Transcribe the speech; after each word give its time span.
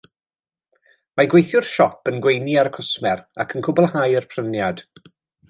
Mae'r 1.19 1.29
gweithiwr 1.33 1.67
siop 1.71 2.09
yn 2.13 2.17
gweini 2.27 2.57
ar 2.63 2.71
y 2.71 2.73
cwsmer 2.79 3.23
ac 3.45 3.55
yn 3.61 3.67
cwblhau'r 3.69 4.29
pryniad 4.35 4.83